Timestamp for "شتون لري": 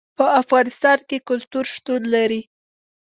1.75-2.41